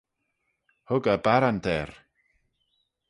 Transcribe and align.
Hug 0.89 1.05
eh 1.13 1.19
barrant 1.25 1.65
er. 1.77 1.89